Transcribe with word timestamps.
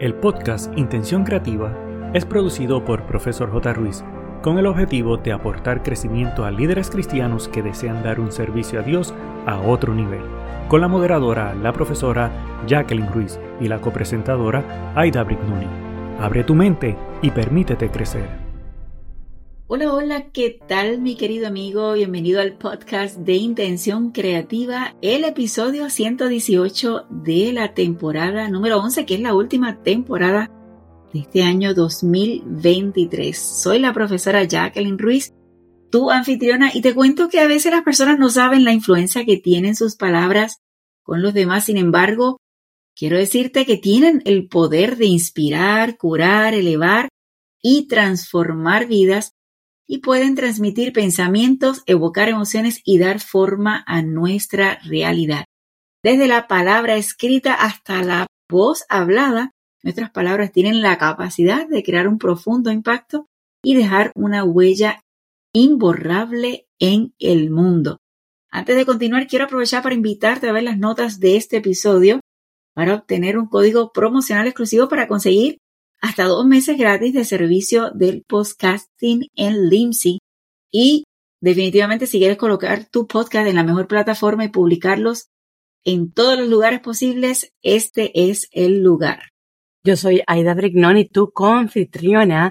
El 0.00 0.14
podcast 0.14 0.72
Intención 0.78 1.24
Creativa 1.24 1.76
es 2.14 2.24
producido 2.24 2.82
por 2.86 3.02
Profesor 3.02 3.50
J. 3.52 3.74
Ruiz 3.74 4.02
con 4.40 4.56
el 4.56 4.64
objetivo 4.64 5.18
de 5.18 5.30
aportar 5.30 5.82
crecimiento 5.82 6.46
a 6.46 6.50
líderes 6.50 6.88
cristianos 6.88 7.48
que 7.48 7.62
desean 7.62 8.02
dar 8.02 8.18
un 8.18 8.32
servicio 8.32 8.80
a 8.80 8.82
Dios 8.82 9.12
a 9.44 9.60
otro 9.60 9.92
nivel, 9.94 10.22
con 10.68 10.80
la 10.80 10.88
moderadora, 10.88 11.54
la 11.54 11.74
profesora 11.74 12.30
Jacqueline 12.66 13.12
Ruiz 13.12 13.38
y 13.60 13.68
la 13.68 13.82
copresentadora 13.82 14.92
Aida 14.94 15.22
Brignoni. 15.22 15.66
Abre 16.18 16.44
tu 16.44 16.54
mente 16.54 16.96
y 17.20 17.30
permítete 17.30 17.90
crecer. 17.90 18.49
Hola, 19.72 19.94
hola, 19.94 20.32
¿qué 20.32 20.58
tal 20.66 21.00
mi 21.00 21.14
querido 21.14 21.46
amigo? 21.46 21.92
Bienvenido 21.92 22.40
al 22.40 22.58
podcast 22.58 23.18
de 23.18 23.34
Intención 23.34 24.10
Creativa, 24.10 24.96
el 25.00 25.22
episodio 25.22 25.88
118 25.88 27.06
de 27.08 27.52
la 27.52 27.72
temporada 27.72 28.48
número 28.48 28.78
11, 28.78 29.06
que 29.06 29.14
es 29.14 29.20
la 29.20 29.32
última 29.32 29.80
temporada 29.84 30.50
de 31.12 31.20
este 31.20 31.44
año 31.44 31.72
2023. 31.72 33.38
Soy 33.38 33.78
la 33.78 33.92
profesora 33.92 34.42
Jacqueline 34.42 34.98
Ruiz, 34.98 35.34
tu 35.92 36.10
anfitriona, 36.10 36.72
y 36.74 36.80
te 36.80 36.92
cuento 36.92 37.28
que 37.28 37.38
a 37.38 37.46
veces 37.46 37.70
las 37.70 37.84
personas 37.84 38.18
no 38.18 38.28
saben 38.28 38.64
la 38.64 38.72
influencia 38.72 39.24
que 39.24 39.36
tienen 39.36 39.76
sus 39.76 39.94
palabras 39.94 40.56
con 41.04 41.22
los 41.22 41.32
demás. 41.32 41.66
Sin 41.66 41.76
embargo, 41.76 42.38
quiero 42.96 43.16
decirte 43.16 43.64
que 43.66 43.76
tienen 43.76 44.20
el 44.24 44.48
poder 44.48 44.96
de 44.96 45.06
inspirar, 45.06 45.96
curar, 45.96 46.54
elevar 46.54 47.08
y 47.62 47.86
transformar 47.86 48.88
vidas 48.88 49.30
y 49.90 49.98
pueden 49.98 50.36
transmitir 50.36 50.92
pensamientos, 50.92 51.82
evocar 51.84 52.28
emociones 52.28 52.80
y 52.84 52.98
dar 52.98 53.18
forma 53.18 53.82
a 53.88 54.02
nuestra 54.02 54.78
realidad. 54.84 55.46
Desde 56.04 56.28
la 56.28 56.46
palabra 56.46 56.96
escrita 56.96 57.54
hasta 57.54 58.04
la 58.04 58.28
voz 58.48 58.84
hablada, 58.88 59.50
nuestras 59.82 60.12
palabras 60.12 60.52
tienen 60.52 60.80
la 60.80 60.96
capacidad 60.96 61.66
de 61.66 61.82
crear 61.82 62.06
un 62.06 62.18
profundo 62.18 62.70
impacto 62.70 63.26
y 63.64 63.74
dejar 63.74 64.12
una 64.14 64.44
huella 64.44 65.00
imborrable 65.52 66.68
en 66.78 67.12
el 67.18 67.50
mundo. 67.50 67.96
Antes 68.48 68.76
de 68.76 68.86
continuar, 68.86 69.26
quiero 69.26 69.46
aprovechar 69.46 69.82
para 69.82 69.96
invitarte 69.96 70.48
a 70.48 70.52
ver 70.52 70.62
las 70.62 70.78
notas 70.78 71.18
de 71.18 71.36
este 71.36 71.56
episodio 71.56 72.20
para 72.76 72.94
obtener 72.94 73.36
un 73.36 73.48
código 73.48 73.90
promocional 73.90 74.46
exclusivo 74.46 74.88
para 74.88 75.08
conseguir 75.08 75.58
hasta 76.00 76.24
dos 76.24 76.46
meses 76.46 76.78
gratis 76.78 77.12
de 77.12 77.24
servicio 77.24 77.90
del 77.90 78.24
podcasting 78.26 79.26
en 79.36 79.68
Limsy. 79.68 80.18
Y 80.70 81.04
definitivamente 81.40 82.06
si 82.06 82.18
quieres 82.18 82.38
colocar 82.38 82.86
tu 82.86 83.06
podcast 83.06 83.46
en 83.46 83.56
la 83.56 83.64
mejor 83.64 83.86
plataforma 83.86 84.44
y 84.44 84.48
publicarlos 84.48 85.28
en 85.84 86.12
todos 86.12 86.38
los 86.38 86.48
lugares 86.48 86.80
posibles, 86.80 87.52
este 87.62 88.30
es 88.30 88.48
el 88.52 88.82
lugar. 88.82 89.30
Yo 89.84 89.96
soy 89.96 90.22
Aida 90.26 90.54
Brignoni, 90.54 91.06
tu 91.06 91.30
confitriona, 91.30 92.50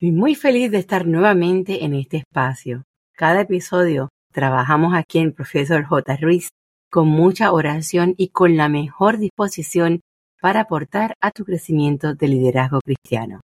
y 0.00 0.12
muy 0.12 0.34
feliz 0.34 0.70
de 0.70 0.78
estar 0.78 1.06
nuevamente 1.06 1.84
en 1.84 1.94
este 1.94 2.18
espacio. 2.18 2.84
Cada 3.14 3.42
episodio 3.42 4.08
trabajamos 4.32 4.94
aquí 4.94 5.18
en 5.18 5.34
Profesor 5.34 5.84
J. 5.84 6.16
Ruiz 6.16 6.48
con 6.90 7.06
mucha 7.06 7.52
oración 7.52 8.14
y 8.16 8.28
con 8.28 8.56
la 8.56 8.68
mejor 8.70 9.18
disposición 9.18 10.00
para 10.40 10.60
aportar 10.60 11.16
a 11.20 11.30
tu 11.30 11.44
crecimiento 11.44 12.14
de 12.14 12.28
liderazgo 12.28 12.80
cristiano. 12.80 13.40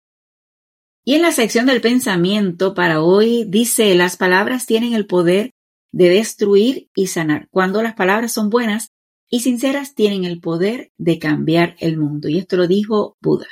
Y 1.05 1.14
en 1.14 1.23
la 1.23 1.33
sección 1.33 1.67
del 1.67 1.81
pensamiento 1.81 2.75
para 2.75 3.03
hoy 3.03 3.45
dice, 3.45 3.95
las 3.95 4.17
palabras 4.17 4.64
tienen 4.64 4.95
el 4.95 5.06
poder 5.06 5.50
de 5.92 6.09
destruir 6.09 6.89
y 6.95 7.09
sanar. 7.09 7.47
Cuando 7.50 7.83
las 7.83 7.95
palabras 7.95 8.33
son 8.33 8.48
buenas 8.48 8.89
y 9.28 9.41
sinceras, 9.41 9.95
tienen 9.95 10.25
el 10.25 10.41
poder 10.41 10.91
de 10.97 11.19
cambiar 11.19 11.77
el 11.78 11.98
mundo. 11.98 12.28
Y 12.28 12.39
esto 12.39 12.56
lo 12.56 12.66
dijo 12.66 13.16
Buda. 13.21 13.47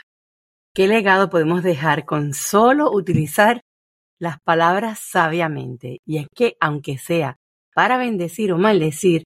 ¿Qué 0.75 0.88
legado 0.88 1.28
podemos 1.28 1.62
dejar 1.62 2.06
con 2.06 2.32
solo 2.32 2.91
utilizar 2.91 3.60
las 4.19 4.41
palabras 4.41 5.00
sabiamente? 5.00 5.98
Y 6.06 6.16
es 6.16 6.26
que, 6.34 6.56
aunque 6.58 6.97
sea 6.97 7.36
para 7.75 7.98
bendecir 7.98 8.52
o 8.52 8.58
maldecir, 8.58 9.25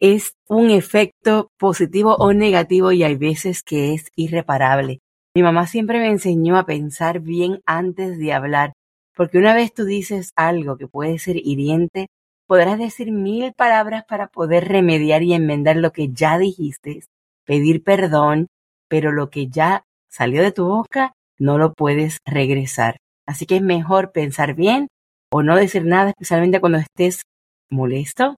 es 0.00 0.34
un 0.48 0.70
efecto 0.70 1.50
positivo 1.58 2.14
o 2.16 2.32
negativo 2.32 2.92
y 2.92 3.02
hay 3.02 3.16
veces 3.16 3.62
que 3.62 3.94
es 3.94 4.10
irreparable. 4.14 5.00
Mi 5.34 5.42
mamá 5.42 5.66
siempre 5.66 5.98
me 5.98 6.08
enseñó 6.08 6.56
a 6.56 6.66
pensar 6.66 7.20
bien 7.20 7.60
antes 7.66 8.18
de 8.18 8.32
hablar, 8.32 8.72
porque 9.14 9.38
una 9.38 9.54
vez 9.54 9.72
tú 9.72 9.84
dices 9.84 10.32
algo 10.36 10.76
que 10.76 10.86
puede 10.86 11.18
ser 11.18 11.36
hiriente, 11.36 12.06
podrás 12.46 12.78
decir 12.78 13.12
mil 13.12 13.52
palabras 13.52 14.04
para 14.08 14.28
poder 14.28 14.68
remediar 14.68 15.22
y 15.22 15.34
enmendar 15.34 15.76
lo 15.76 15.92
que 15.92 16.08
ya 16.08 16.38
dijiste, 16.38 17.00
pedir 17.44 17.82
perdón, 17.82 18.46
pero 18.88 19.12
lo 19.12 19.30
que 19.30 19.48
ya 19.48 19.84
salió 20.08 20.42
de 20.42 20.52
tu 20.52 20.64
boca 20.64 21.12
no 21.38 21.58
lo 21.58 21.74
puedes 21.74 22.18
regresar. 22.24 22.98
Así 23.26 23.46
que 23.46 23.56
es 23.56 23.62
mejor 23.62 24.12
pensar 24.12 24.54
bien 24.54 24.88
o 25.30 25.42
no 25.42 25.56
decir 25.56 25.84
nada, 25.84 26.10
especialmente 26.10 26.60
cuando 26.60 26.78
estés 26.78 27.22
molesto 27.70 28.36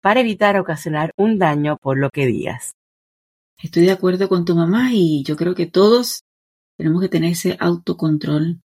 para 0.00 0.20
evitar 0.20 0.56
ocasionar 0.58 1.12
un 1.16 1.38
daño 1.38 1.76
por 1.80 1.98
lo 1.98 2.10
que 2.10 2.26
digas. 2.26 2.72
Estoy 3.62 3.86
de 3.86 3.92
acuerdo 3.92 4.28
con 4.28 4.44
tu 4.44 4.54
mamá 4.54 4.90
y 4.92 5.24
yo 5.24 5.36
creo 5.36 5.54
que 5.54 5.66
todos 5.66 6.20
tenemos 6.76 7.02
que 7.02 7.08
tener 7.08 7.32
ese 7.32 7.56
autocontrol 7.58 8.60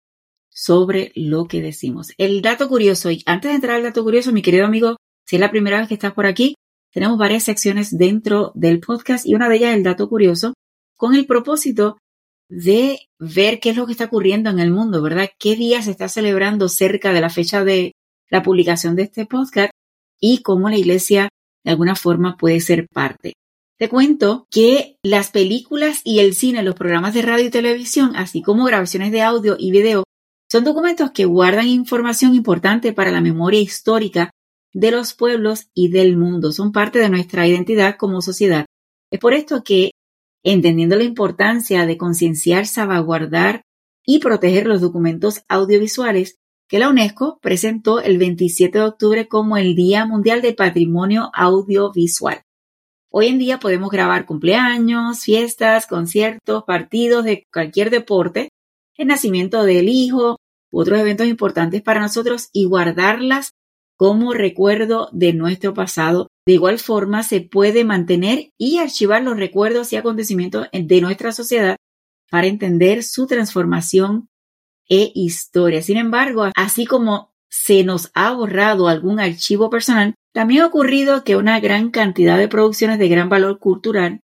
sobre 0.49 1.13
lo 1.15 1.47
que 1.47 1.61
decimos. 1.61 2.11
El 2.17 2.41
dato 2.41 2.67
curioso, 2.67 3.09
y 3.09 3.23
antes 3.25 3.51
de 3.51 3.55
entrar 3.55 3.77
al 3.77 3.83
dato 3.83 4.03
curioso, 4.03 4.33
mi 4.33 4.41
querido 4.41 4.65
amigo, 4.65 4.97
si 5.25 5.37
es 5.37 5.39
la 5.39 5.49
primera 5.49 5.79
vez 5.79 5.87
que 5.87 5.93
estás 5.93 6.13
por 6.13 6.25
aquí, 6.25 6.55
tenemos 6.91 7.17
varias 7.17 7.43
secciones 7.43 7.97
dentro 7.97 8.51
del 8.53 8.81
podcast 8.81 9.25
y 9.25 9.33
una 9.33 9.47
de 9.47 9.55
ellas 9.55 9.75
el 9.75 9.83
dato 9.83 10.09
curioso, 10.09 10.53
con 10.97 11.15
el 11.15 11.25
propósito 11.25 11.97
de 12.49 12.99
ver 13.17 13.61
qué 13.61 13.69
es 13.69 13.77
lo 13.77 13.85
que 13.85 13.93
está 13.93 14.05
ocurriendo 14.05 14.49
en 14.49 14.59
el 14.59 14.71
mundo, 14.71 15.01
¿verdad? 15.01 15.29
¿Qué 15.39 15.55
día 15.55 15.81
se 15.81 15.91
está 15.91 16.09
celebrando 16.09 16.67
cerca 16.67 17.13
de 17.13 17.21
la 17.21 17.29
fecha 17.29 17.63
de 17.63 17.93
la 18.29 18.43
publicación 18.43 18.97
de 18.97 19.03
este 19.03 19.25
podcast? 19.25 19.71
Y 20.21 20.41
cómo 20.43 20.69
la 20.69 20.77
iglesia 20.77 21.29
de 21.65 21.71
alguna 21.71 21.95
forma 21.95 22.37
puede 22.37 22.61
ser 22.61 22.87
parte. 22.87 23.33
Te 23.77 23.89
cuento 23.89 24.45
que 24.51 24.97
las 25.03 25.31
películas 25.31 26.01
y 26.03 26.19
el 26.19 26.35
cine, 26.35 26.61
los 26.61 26.75
programas 26.75 27.15
de 27.15 27.23
radio 27.23 27.47
y 27.47 27.49
televisión, 27.49 28.15
así 28.15 28.41
como 28.41 28.65
grabaciones 28.65 29.11
de 29.11 29.23
audio 29.23 29.55
y 29.57 29.71
video, 29.71 30.03
son 30.51 30.63
documentos 30.63 31.11
que 31.11 31.25
guardan 31.25 31.67
información 31.67 32.35
importante 32.35 32.93
para 32.93 33.11
la 33.11 33.21
memoria 33.21 33.59
histórica 33.59 34.29
de 34.73 34.91
los 34.91 35.13
pueblos 35.13 35.67
y 35.73 35.89
del 35.89 36.17
mundo. 36.17 36.51
Son 36.51 36.71
parte 36.71 36.99
de 36.99 37.09
nuestra 37.09 37.47
identidad 37.47 37.95
como 37.97 38.21
sociedad. 38.21 38.65
Es 39.11 39.19
por 39.19 39.33
esto 39.33 39.63
que, 39.63 39.91
entendiendo 40.43 40.95
la 40.95 41.03
importancia 41.03 41.85
de 41.85 41.97
concienciar, 41.97 42.67
salvaguardar 42.67 43.63
y 44.05 44.19
proteger 44.19 44.67
los 44.67 44.81
documentos 44.81 45.41
audiovisuales, 45.47 46.35
que 46.71 46.79
la 46.79 46.87
UNESCO 46.87 47.37
presentó 47.41 47.99
el 47.99 48.17
27 48.17 48.77
de 48.77 48.85
octubre 48.85 49.27
como 49.27 49.57
el 49.57 49.75
Día 49.75 50.05
Mundial 50.05 50.41
del 50.41 50.55
Patrimonio 50.55 51.29
Audiovisual. 51.33 52.43
Hoy 53.11 53.27
en 53.27 53.39
día 53.39 53.59
podemos 53.59 53.91
grabar 53.91 54.25
cumpleaños, 54.25 55.19
fiestas, 55.19 55.85
conciertos, 55.85 56.63
partidos 56.63 57.25
de 57.25 57.43
cualquier 57.51 57.89
deporte, 57.89 58.47
el 58.95 59.07
nacimiento 59.07 59.65
del 59.65 59.89
hijo, 59.89 60.37
u 60.71 60.79
otros 60.79 60.97
eventos 61.01 61.27
importantes 61.27 61.81
para 61.81 61.99
nosotros 61.99 62.47
y 62.53 62.63
guardarlas 62.67 63.51
como 63.97 64.31
recuerdo 64.31 65.09
de 65.11 65.33
nuestro 65.33 65.73
pasado. 65.73 66.29
De 66.47 66.53
igual 66.53 66.79
forma, 66.79 67.23
se 67.23 67.41
puede 67.41 67.83
mantener 67.83 68.51
y 68.57 68.77
archivar 68.77 69.21
los 69.23 69.35
recuerdos 69.35 69.91
y 69.91 69.97
acontecimientos 69.97 70.67
de 70.71 71.01
nuestra 71.01 71.33
sociedad 71.33 71.75
para 72.29 72.47
entender 72.47 73.03
su 73.03 73.27
transformación 73.27 74.29
e 74.91 75.11
historia. 75.15 75.81
Sin 75.81 75.97
embargo, 75.97 76.49
así 76.53 76.85
como 76.85 77.31
se 77.49 77.83
nos 77.85 78.11
ha 78.13 78.33
borrado 78.33 78.89
algún 78.89 79.21
archivo 79.21 79.69
personal, 79.69 80.15
también 80.33 80.61
ha 80.61 80.67
ocurrido 80.67 81.23
que 81.23 81.37
una 81.37 81.59
gran 81.61 81.91
cantidad 81.91 82.37
de 82.37 82.49
producciones 82.49 82.99
de 82.99 83.07
gran 83.07 83.29
valor 83.29 83.57
cultural 83.59 84.19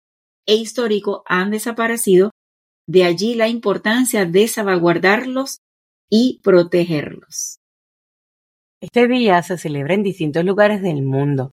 e 0.45 0.57
histórico 0.57 1.23
han 1.27 1.53
desaparecido, 1.53 2.33
de 2.89 3.05
allí 3.05 3.35
la 3.35 3.49
importancia 3.49 4.27
de 4.27 4.49
salvaguardarlos 4.49 5.59
y 6.11 6.41
protegerlos. 6.43 7.59
Este 8.81 9.07
día 9.09 9.43
se 9.43 9.59
celebra 9.59 9.95
en 9.95 10.03
distintos 10.03 10.45
lugares 10.45 10.83
del 10.83 11.03
mundo 11.03 11.53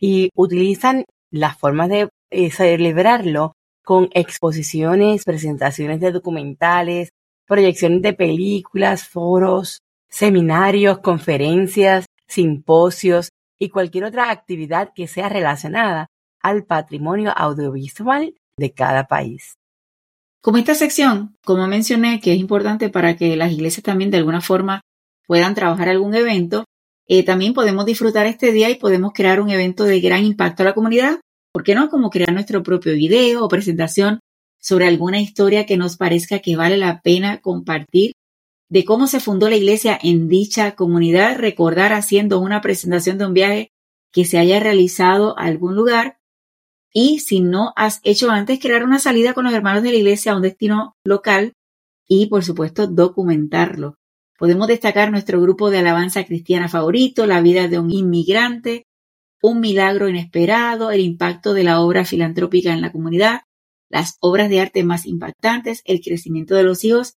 y 0.00 0.30
utilizan 0.34 1.04
las 1.30 1.58
formas 1.58 1.88
de 1.88 2.08
eh, 2.30 2.50
celebrarlo 2.50 3.52
con 3.84 4.08
exposiciones, 4.12 5.24
presentaciones 5.24 6.00
de 6.00 6.12
documentales, 6.12 7.10
proyecciones 7.48 8.02
de 8.02 8.12
películas, 8.12 9.08
foros, 9.08 9.80
seminarios, 10.08 10.98
conferencias, 10.98 12.06
simposios 12.28 13.30
y 13.58 13.70
cualquier 13.70 14.04
otra 14.04 14.30
actividad 14.30 14.92
que 14.94 15.08
sea 15.08 15.28
relacionada 15.28 16.06
al 16.40 16.64
patrimonio 16.64 17.32
audiovisual 17.36 18.34
de 18.56 18.72
cada 18.72 19.06
país. 19.06 19.54
Como 20.40 20.58
esta 20.58 20.74
sección, 20.74 21.36
como 21.44 21.66
mencioné, 21.66 22.20
que 22.20 22.32
es 22.32 22.38
importante 22.38 22.90
para 22.90 23.16
que 23.16 23.36
las 23.36 23.52
iglesias 23.52 23.82
también 23.82 24.10
de 24.10 24.18
alguna 24.18 24.40
forma 24.40 24.82
puedan 25.26 25.54
trabajar 25.54 25.88
algún 25.88 26.14
evento, 26.14 26.64
eh, 27.08 27.24
también 27.24 27.54
podemos 27.54 27.86
disfrutar 27.86 28.26
este 28.26 28.52
día 28.52 28.70
y 28.70 28.76
podemos 28.76 29.12
crear 29.12 29.40
un 29.40 29.50
evento 29.50 29.84
de 29.84 30.00
gran 30.00 30.24
impacto 30.24 30.62
a 30.62 30.66
la 30.66 30.74
comunidad. 30.74 31.20
¿Por 31.52 31.64
qué 31.64 31.74
no? 31.74 31.88
Como 31.88 32.10
crear 32.10 32.32
nuestro 32.32 32.62
propio 32.62 32.92
video 32.92 33.44
o 33.44 33.48
presentación 33.48 34.20
sobre 34.60 34.86
alguna 34.86 35.20
historia 35.20 35.66
que 35.66 35.76
nos 35.76 35.96
parezca 35.96 36.40
que 36.40 36.56
vale 36.56 36.76
la 36.76 37.00
pena 37.00 37.40
compartir 37.40 38.12
de 38.68 38.84
cómo 38.84 39.06
se 39.06 39.20
fundó 39.20 39.48
la 39.48 39.56
iglesia 39.56 39.98
en 40.02 40.28
dicha 40.28 40.74
comunidad, 40.74 41.38
recordar 41.38 41.92
haciendo 41.92 42.40
una 42.40 42.60
presentación 42.60 43.18
de 43.18 43.26
un 43.26 43.34
viaje 43.34 43.72
que 44.12 44.24
se 44.24 44.38
haya 44.38 44.60
realizado 44.60 45.38
a 45.38 45.44
algún 45.44 45.74
lugar 45.74 46.18
y 46.92 47.20
si 47.20 47.40
no 47.40 47.72
has 47.76 48.00
hecho 48.02 48.30
antes, 48.30 48.58
crear 48.58 48.82
una 48.82 48.98
salida 48.98 49.34
con 49.34 49.44
los 49.44 49.52
hermanos 49.52 49.82
de 49.82 49.90
la 49.90 49.98
iglesia 49.98 50.32
a 50.32 50.36
un 50.36 50.42
destino 50.42 50.96
local 51.04 51.52
y, 52.06 52.26
por 52.26 52.44
supuesto, 52.44 52.86
documentarlo. 52.86 53.94
Podemos 54.38 54.68
destacar 54.68 55.10
nuestro 55.10 55.40
grupo 55.40 55.70
de 55.70 55.78
alabanza 55.78 56.24
cristiana 56.24 56.68
favorito, 56.68 57.26
la 57.26 57.40
vida 57.40 57.68
de 57.68 57.78
un 57.78 57.90
inmigrante, 57.90 58.86
un 59.42 59.60
milagro 59.60 60.08
inesperado, 60.08 60.90
el 60.90 61.00
impacto 61.00 61.54
de 61.54 61.64
la 61.64 61.80
obra 61.80 62.04
filantrópica 62.04 62.72
en 62.72 62.80
la 62.80 62.92
comunidad, 62.92 63.42
las 63.90 64.16
obras 64.20 64.48
de 64.48 64.60
arte 64.60 64.84
más 64.84 65.06
impactantes, 65.06 65.82
el 65.84 66.00
crecimiento 66.00 66.54
de 66.54 66.62
los 66.62 66.84
hijos 66.84 67.14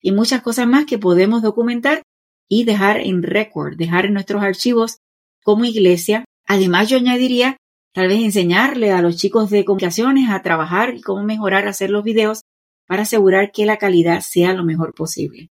y 0.00 0.12
muchas 0.12 0.42
cosas 0.42 0.66
más 0.66 0.86
que 0.86 0.98
podemos 0.98 1.42
documentar 1.42 2.02
y 2.48 2.64
dejar 2.64 2.98
en 3.00 3.22
récord, 3.22 3.76
dejar 3.76 4.06
en 4.06 4.14
nuestros 4.14 4.42
archivos 4.42 4.98
como 5.42 5.64
iglesia. 5.64 6.24
Además, 6.46 6.88
yo 6.88 6.98
añadiría 6.98 7.56
tal 7.92 8.08
vez 8.08 8.22
enseñarle 8.22 8.92
a 8.92 9.02
los 9.02 9.16
chicos 9.16 9.50
de 9.50 9.64
comunicaciones 9.64 10.28
a 10.30 10.42
trabajar 10.42 10.94
y 10.94 11.00
cómo 11.00 11.22
mejorar 11.22 11.68
hacer 11.68 11.90
los 11.90 12.04
videos 12.04 12.40
para 12.86 13.02
asegurar 13.02 13.50
que 13.52 13.66
la 13.66 13.78
calidad 13.78 14.20
sea 14.20 14.52
lo 14.52 14.64
mejor 14.64 14.94
posible. 14.94 15.48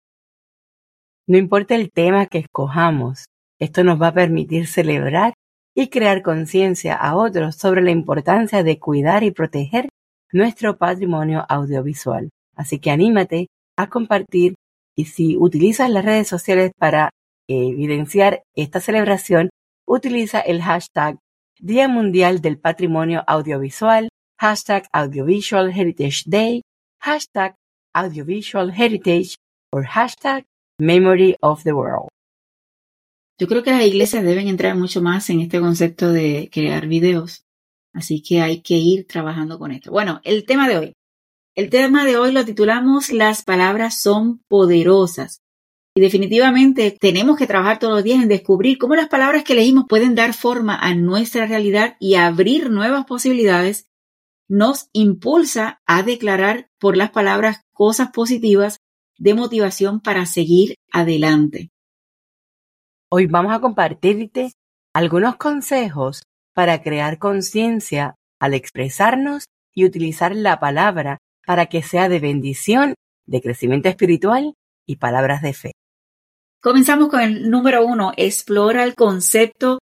No 1.26 1.38
importa 1.38 1.76
el 1.76 1.92
tema 1.92 2.26
que 2.26 2.38
escojamos, 2.38 3.26
esto 3.60 3.84
nos 3.84 4.00
va 4.00 4.08
a 4.08 4.14
permitir 4.14 4.66
celebrar 4.66 5.34
y 5.76 5.88
crear 5.88 6.22
conciencia 6.22 6.94
a 6.94 7.14
otros 7.14 7.56
sobre 7.56 7.82
la 7.82 7.92
importancia 7.92 8.64
de 8.64 8.78
cuidar 8.80 9.22
y 9.22 9.30
proteger 9.30 9.88
nuestro 10.32 10.76
patrimonio 10.76 11.44
audiovisual. 11.48 12.30
Así 12.56 12.78
que 12.78 12.90
anímate 12.90 13.48
a 13.76 13.88
compartir 13.88 14.54
y 14.96 15.06
si 15.06 15.36
utilizas 15.36 15.90
las 15.90 16.04
redes 16.04 16.28
sociales 16.28 16.72
para 16.78 17.10
evidenciar 17.48 18.42
esta 18.54 18.80
celebración, 18.80 19.50
utiliza 19.86 20.40
el 20.40 20.62
hashtag 20.62 21.18
Día 21.58 21.88
Mundial 21.88 22.40
del 22.40 22.58
Patrimonio 22.58 23.22
Audiovisual, 23.26 24.08
hashtag 24.38 24.86
Audiovisual 24.92 25.70
Heritage 25.70 26.22
Day, 26.26 26.62
hashtag 27.00 27.54
Audiovisual 27.94 28.72
Heritage 28.76 29.36
o 29.72 29.82
hashtag 29.82 30.44
Memory 30.78 31.36
of 31.40 31.62
the 31.64 31.72
World. 31.72 32.08
Yo 33.38 33.48
creo 33.48 33.62
que 33.62 33.70
las 33.70 33.84
iglesias 33.84 34.22
deben 34.22 34.48
entrar 34.48 34.76
mucho 34.76 35.00
más 35.00 35.28
en 35.30 35.40
este 35.40 35.60
concepto 35.60 36.12
de 36.12 36.50
crear 36.52 36.86
videos, 36.86 37.42
así 37.92 38.22
que 38.22 38.40
hay 38.42 38.62
que 38.62 38.74
ir 38.74 39.06
trabajando 39.06 39.58
con 39.58 39.72
esto. 39.72 39.90
Bueno, 39.90 40.20
el 40.24 40.44
tema 40.44 40.68
de 40.68 40.78
hoy. 40.78 40.92
El 41.56 41.68
tema 41.68 42.04
de 42.04 42.16
hoy 42.16 42.32
lo 42.32 42.44
titulamos 42.44 43.12
Las 43.12 43.42
palabras 43.42 44.00
son 44.00 44.40
poderosas. 44.48 45.42
Y 45.94 46.00
definitivamente 46.00 46.96
tenemos 46.98 47.36
que 47.36 47.48
trabajar 47.48 47.80
todos 47.80 47.94
los 47.94 48.04
días 48.04 48.22
en 48.22 48.28
descubrir 48.28 48.78
cómo 48.78 48.94
las 48.94 49.08
palabras 49.08 49.42
que 49.42 49.56
leímos 49.56 49.86
pueden 49.88 50.14
dar 50.14 50.34
forma 50.34 50.76
a 50.76 50.94
nuestra 50.94 51.46
realidad 51.46 51.96
y 51.98 52.14
abrir 52.14 52.70
nuevas 52.70 53.06
posibilidades. 53.06 53.88
Nos 54.48 54.88
impulsa 54.92 55.80
a 55.86 56.02
declarar 56.02 56.70
por 56.78 56.96
las 56.96 57.10
palabras 57.10 57.62
cosas 57.72 58.10
positivas 58.12 58.78
de 59.18 59.34
motivación 59.34 60.00
para 60.00 60.26
seguir 60.26 60.76
adelante. 60.92 61.70
Hoy 63.10 63.26
vamos 63.26 63.52
a 63.52 63.60
compartirte 63.60 64.52
algunos 64.94 65.36
consejos 65.36 66.22
para 66.54 66.82
crear 66.82 67.18
conciencia 67.18 68.14
al 68.40 68.54
expresarnos 68.54 69.44
y 69.74 69.84
utilizar 69.84 70.34
la 70.34 70.58
palabra 70.58 71.18
para 71.46 71.66
que 71.66 71.82
sea 71.82 72.08
de 72.08 72.20
bendición, 72.20 72.94
de 73.26 73.40
crecimiento 73.40 73.88
espiritual 73.88 74.54
y 74.86 74.96
palabras 74.96 75.42
de 75.42 75.52
fe. 75.54 75.72
Comenzamos 76.62 77.08
con 77.08 77.20
el 77.20 77.50
número 77.50 77.86
uno, 77.86 78.12
explora 78.16 78.84
el 78.84 78.94
concepto 78.94 79.78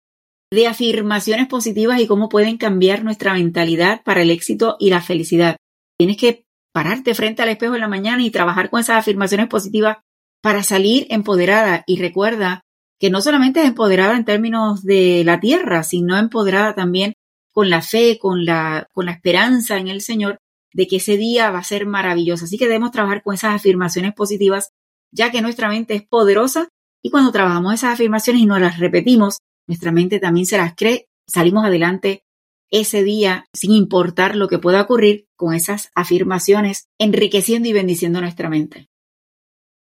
de 0.52 0.66
afirmaciones 0.66 1.46
positivas 1.46 2.00
y 2.00 2.06
cómo 2.06 2.28
pueden 2.28 2.56
cambiar 2.56 3.04
nuestra 3.04 3.34
mentalidad 3.34 4.02
para 4.02 4.22
el 4.22 4.30
éxito 4.30 4.76
y 4.78 4.90
la 4.90 5.02
felicidad. 5.02 5.56
Tienes 5.98 6.16
que 6.16 6.44
pararte 6.72 7.14
frente 7.14 7.42
al 7.42 7.48
espejo 7.48 7.74
en 7.74 7.80
la 7.80 7.88
mañana 7.88 8.22
y 8.22 8.30
trabajar 8.30 8.70
con 8.70 8.80
esas 8.80 8.98
afirmaciones 8.98 9.48
positivas 9.48 9.98
para 10.40 10.62
salir 10.62 11.06
empoderada. 11.10 11.82
Y 11.86 12.00
recuerda 12.00 12.62
que 12.98 13.10
no 13.10 13.20
solamente 13.20 13.60
es 13.60 13.66
empoderada 13.66 14.16
en 14.16 14.24
términos 14.24 14.82
de 14.82 15.22
la 15.24 15.40
tierra, 15.40 15.82
sino 15.82 16.16
empoderada 16.16 16.74
también 16.74 17.14
con 17.52 17.70
la 17.70 17.82
fe, 17.82 18.18
con 18.18 18.44
la, 18.44 18.88
con 18.92 19.06
la 19.06 19.12
esperanza 19.12 19.78
en 19.78 19.88
el 19.88 20.00
Señor 20.00 20.38
de 20.72 20.86
que 20.86 20.96
ese 20.96 21.16
día 21.16 21.50
va 21.50 21.60
a 21.60 21.64
ser 21.64 21.86
maravilloso. 21.86 22.44
Así 22.44 22.58
que 22.58 22.66
debemos 22.66 22.90
trabajar 22.90 23.22
con 23.22 23.34
esas 23.34 23.54
afirmaciones 23.54 24.14
positivas 24.14 24.70
ya 25.10 25.30
que 25.30 25.40
nuestra 25.40 25.68
mente 25.68 25.94
es 25.94 26.06
poderosa 26.06 26.68
y 27.02 27.10
cuando 27.10 27.32
trabajamos 27.32 27.74
esas 27.74 27.94
afirmaciones 27.94 28.42
y 28.42 28.46
nos 28.46 28.60
las 28.60 28.78
repetimos, 28.78 29.38
nuestra 29.66 29.92
mente 29.92 30.20
también 30.20 30.46
se 30.46 30.58
las 30.58 30.74
cree, 30.74 31.06
salimos 31.26 31.64
adelante 31.64 32.22
ese 32.70 33.02
día 33.02 33.46
sin 33.52 33.72
importar 33.72 34.36
lo 34.36 34.48
que 34.48 34.58
pueda 34.58 34.82
ocurrir 34.82 35.26
con 35.36 35.54
esas 35.54 35.90
afirmaciones, 35.94 36.88
enriqueciendo 36.98 37.68
y 37.68 37.72
bendiciendo 37.72 38.20
nuestra 38.20 38.50
mente. 38.50 38.88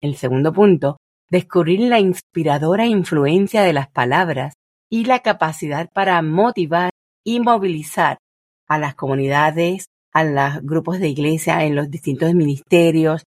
El 0.02 0.16
segundo 0.16 0.54
punto, 0.54 0.98
descubrir 1.30 1.82
la 1.82 2.00
inspiradora 2.00 2.86
influencia 2.86 3.64
de 3.64 3.74
las 3.74 3.90
palabras 3.90 4.54
y 4.90 5.06
la 5.06 5.20
capacidad 5.20 5.90
para 5.92 6.22
motivar 6.22 6.90
y 7.24 7.40
movilizar 7.40 8.18
a 8.68 8.78
las 8.78 8.96
comunidades, 8.96 9.86
a 10.14 10.24
los 10.24 10.64
grupos 10.64 11.00
de 11.00 11.10
iglesia 11.10 11.64
en 11.64 11.76
los 11.76 11.90
distintos 11.90 12.34
ministerios, 12.34 13.24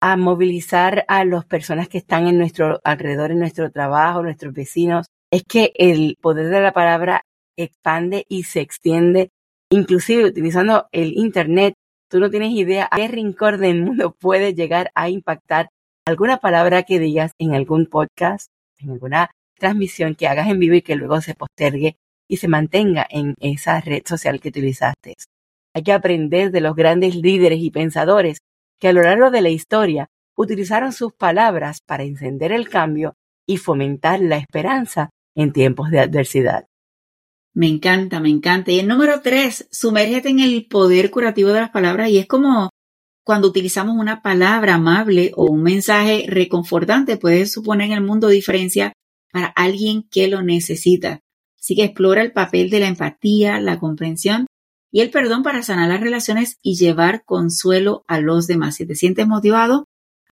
a 0.00 0.16
movilizar 0.16 1.04
a 1.08 1.24
las 1.24 1.44
personas 1.46 1.88
que 1.88 1.98
están 1.98 2.26
en 2.26 2.38
nuestro 2.38 2.80
alrededor, 2.84 3.30
en 3.30 3.38
nuestro 3.38 3.70
trabajo, 3.70 4.22
nuestros 4.22 4.52
vecinos, 4.52 5.06
es 5.30 5.42
que 5.42 5.72
el 5.76 6.16
poder 6.20 6.50
de 6.50 6.60
la 6.60 6.72
palabra 6.72 7.22
expande 7.56 8.24
y 8.28 8.44
se 8.44 8.60
extiende, 8.60 9.30
inclusive 9.70 10.26
utilizando 10.26 10.86
el 10.92 11.16
Internet. 11.16 11.74
Tú 12.08 12.20
no 12.20 12.30
tienes 12.30 12.52
idea 12.52 12.88
a 12.90 12.96
qué 12.96 13.08
rincón 13.08 13.60
del 13.60 13.82
mundo 13.82 14.14
puede 14.20 14.54
llegar 14.54 14.90
a 14.94 15.08
impactar 15.08 15.70
alguna 16.06 16.38
palabra 16.38 16.84
que 16.84 17.00
digas 17.00 17.32
en 17.38 17.54
algún 17.54 17.86
podcast, 17.86 18.48
en 18.78 18.90
alguna 18.90 19.30
transmisión 19.58 20.14
que 20.14 20.28
hagas 20.28 20.48
en 20.48 20.60
vivo 20.60 20.76
y 20.76 20.82
que 20.82 20.94
luego 20.94 21.20
se 21.20 21.34
postergue 21.34 21.96
y 22.28 22.36
se 22.36 22.48
mantenga 22.48 23.06
en 23.10 23.34
esa 23.40 23.80
red 23.80 24.02
social 24.06 24.40
que 24.40 24.48
utilizaste. 24.48 25.14
Hay 25.74 25.82
que 25.82 25.92
aprender 25.92 26.52
de 26.52 26.60
los 26.60 26.76
grandes 26.76 27.16
líderes 27.16 27.60
y 27.60 27.70
pensadores 27.70 28.38
que 28.80 28.88
a 28.88 28.92
lo 28.92 29.02
largo 29.02 29.30
de 29.30 29.42
la 29.42 29.48
historia 29.48 30.08
utilizaron 30.36 30.92
sus 30.92 31.12
palabras 31.12 31.80
para 31.84 32.04
encender 32.04 32.52
el 32.52 32.68
cambio 32.68 33.14
y 33.46 33.56
fomentar 33.56 34.20
la 34.20 34.36
esperanza 34.36 35.10
en 35.34 35.52
tiempos 35.52 35.90
de 35.90 36.00
adversidad. 36.00 36.66
Me 37.54 37.68
encanta, 37.68 38.20
me 38.20 38.28
encanta. 38.28 38.70
Y 38.70 38.80
el 38.80 38.88
número 38.88 39.22
tres, 39.22 39.66
sumérgete 39.70 40.28
en 40.28 40.40
el 40.40 40.66
poder 40.66 41.10
curativo 41.10 41.50
de 41.50 41.60
las 41.60 41.70
palabras 41.70 42.10
y 42.10 42.18
es 42.18 42.26
como 42.26 42.70
cuando 43.26 43.48
utilizamos 43.48 43.96
una 43.96 44.22
palabra 44.22 44.74
amable 44.74 45.32
o 45.34 45.46
un 45.46 45.64
mensaje 45.64 46.26
reconfortante 46.28 47.16
puede 47.16 47.46
suponer 47.46 47.88
en 47.88 47.94
el 47.94 48.00
mundo 48.00 48.28
diferencia 48.28 48.92
para 49.32 49.48
alguien 49.48 50.04
que 50.08 50.28
lo 50.28 50.42
necesita. 50.42 51.18
Así 51.58 51.74
que 51.74 51.82
explora 51.82 52.22
el 52.22 52.30
papel 52.30 52.70
de 52.70 52.78
la 52.78 52.86
empatía, 52.86 53.58
la 53.60 53.80
comprensión 53.80 54.46
y 54.92 55.00
el 55.00 55.10
perdón 55.10 55.42
para 55.42 55.64
sanar 55.64 55.88
las 55.88 56.00
relaciones 56.00 56.58
y 56.62 56.76
llevar 56.76 57.24
consuelo 57.24 58.04
a 58.06 58.20
los 58.20 58.46
demás. 58.46 58.76
Si 58.76 58.86
te 58.86 58.94
sientes 58.94 59.26
motivado, 59.26 59.86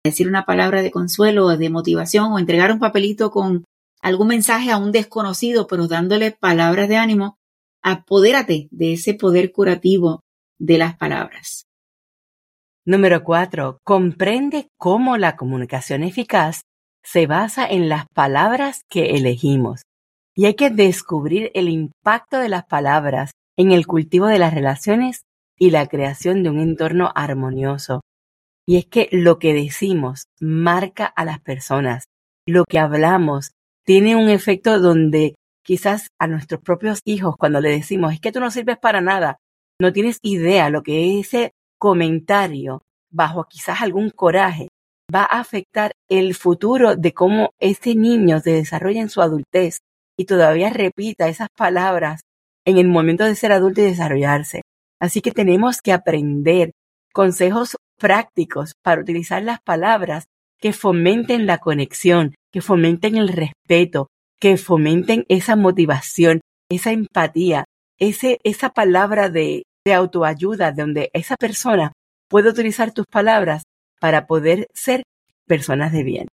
decir 0.03 0.27
una 0.27 0.45
palabra 0.45 0.83
de 0.83 0.91
consuelo 0.91 1.47
o 1.47 1.57
de 1.57 1.71
motivación 1.71 2.31
o 2.31 2.37
entregar 2.37 2.71
un 2.71 2.79
papelito 2.79 3.31
con 3.31 3.65
algún 4.03 4.27
mensaje 4.27 4.69
a 4.69 4.77
un 4.77 4.91
desconocido, 4.91 5.65
pero 5.65 5.87
dándole 5.87 6.29
palabras 6.29 6.87
de 6.89 6.97
ánimo, 6.97 7.39
apodérate 7.81 8.67
de 8.69 8.93
ese 8.93 9.15
poder 9.15 9.51
curativo 9.51 10.19
de 10.59 10.77
las 10.77 10.95
palabras. 10.95 11.65
Número 12.85 13.23
cuatro, 13.23 13.79
comprende 13.85 14.67
cómo 14.77 15.17
la 15.17 15.37
comunicación 15.37 16.03
eficaz 16.03 16.63
se 17.01 17.27
basa 17.27 17.65
en 17.65 17.87
las 17.87 18.07
palabras 18.13 18.81
que 18.89 19.11
elegimos. 19.11 19.83
Y 20.35 20.47
hay 20.47 20.55
que 20.55 20.69
descubrir 20.69 21.49
el 21.53 21.69
impacto 21.69 22.39
de 22.39 22.49
las 22.49 22.65
palabras 22.65 23.31
en 23.57 23.71
el 23.71 23.87
cultivo 23.87 24.27
de 24.27 24.39
las 24.39 24.53
relaciones 24.53 25.23
y 25.57 25.69
la 25.69 25.87
creación 25.87 26.43
de 26.43 26.49
un 26.49 26.59
entorno 26.59 27.09
armonioso. 27.15 28.01
Y 28.65 28.77
es 28.77 28.85
que 28.85 29.07
lo 29.11 29.39
que 29.39 29.53
decimos 29.53 30.25
marca 30.41 31.05
a 31.05 31.23
las 31.23 31.39
personas. 31.39 32.05
Lo 32.45 32.65
que 32.65 32.79
hablamos 32.79 33.51
tiene 33.85 34.17
un 34.17 34.27
efecto 34.27 34.79
donde 34.79 35.35
quizás 35.63 36.07
a 36.19 36.27
nuestros 36.27 36.59
propios 36.61 36.99
hijos 37.05 37.35
cuando 37.37 37.61
le 37.61 37.69
decimos 37.69 38.11
es 38.11 38.19
que 38.19 38.33
tú 38.33 38.41
no 38.41 38.51
sirves 38.51 38.77
para 38.77 38.99
nada, 38.99 39.37
no 39.79 39.93
tienes 39.93 40.17
idea 40.21 40.69
lo 40.69 40.83
que 40.83 41.19
ese 41.19 41.53
comentario 41.83 42.81
bajo 43.11 43.43
quizás 43.43 43.81
algún 43.81 44.09
coraje 44.09 44.69
va 45.13 45.23
a 45.23 45.41
afectar 45.41 45.91
el 46.09 46.33
futuro 46.33 46.95
de 46.95 47.13
cómo 47.13 47.49
ese 47.59 47.93
niño 47.93 48.39
se 48.39 48.51
desarrolla 48.51 49.01
en 49.01 49.09
su 49.09 49.21
adultez 49.21 49.79
y 50.17 50.23
todavía 50.23 50.69
repita 50.69 51.27
esas 51.27 51.49
palabras 51.57 52.21
en 52.65 52.77
el 52.77 52.87
momento 52.87 53.25
de 53.25 53.35
ser 53.35 53.51
adulto 53.51 53.81
y 53.81 53.83
desarrollarse. 53.83 54.61
Así 55.01 55.19
que 55.19 55.33
tenemos 55.33 55.81
que 55.81 55.91
aprender 55.91 56.71
consejos 57.11 57.75
prácticos 57.99 58.75
para 58.81 59.01
utilizar 59.01 59.43
las 59.43 59.59
palabras 59.59 60.23
que 60.61 60.71
fomenten 60.71 61.45
la 61.45 61.57
conexión, 61.57 62.33
que 62.53 62.61
fomenten 62.61 63.17
el 63.17 63.27
respeto, 63.27 64.07
que 64.39 64.55
fomenten 64.55 65.25
esa 65.27 65.57
motivación, 65.57 66.39
esa 66.71 66.93
empatía, 66.93 67.65
ese, 67.99 68.39
esa 68.45 68.69
palabra 68.69 69.27
de, 69.27 69.63
de 69.85 69.93
autoayuda 69.93 70.71
donde 70.71 71.09
esa 71.13 71.35
persona 71.35 71.93
puede 72.29 72.49
utilizar 72.49 72.93
tus 72.93 73.05
palabras 73.05 73.63
para 73.99 74.27
poder 74.27 74.67
ser 74.73 75.03
personas 75.45 75.91
de 75.91 76.03
bien. 76.03 76.27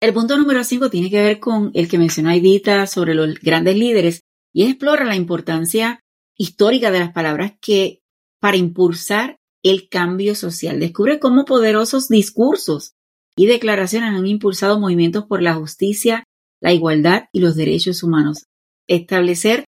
El 0.00 0.12
punto 0.12 0.36
número 0.36 0.64
5 0.64 0.90
tiene 0.90 1.10
que 1.10 1.22
ver 1.22 1.38
con 1.38 1.70
el 1.74 1.88
que 1.88 1.98
mencionó 1.98 2.30
Aidita 2.30 2.86
sobre 2.86 3.14
los 3.14 3.38
grandes 3.40 3.76
líderes 3.76 4.22
y 4.52 4.64
explora 4.64 5.04
la 5.04 5.14
importancia 5.14 6.00
histórica 6.36 6.90
de 6.90 6.98
las 6.98 7.12
palabras 7.12 7.52
que 7.60 8.00
para 8.40 8.56
impulsar 8.56 9.36
el 9.62 9.88
cambio 9.88 10.34
social. 10.34 10.80
Descubre 10.80 11.20
cómo 11.20 11.44
poderosos 11.44 12.08
discursos 12.08 12.94
y 13.36 13.46
declaraciones 13.46 14.10
han 14.10 14.26
impulsado 14.26 14.80
movimientos 14.80 15.24
por 15.26 15.40
la 15.40 15.54
justicia, 15.54 16.24
la 16.60 16.72
igualdad 16.72 17.24
y 17.32 17.40
los 17.40 17.54
derechos 17.54 18.02
humanos. 18.02 18.46
Establecer 18.88 19.64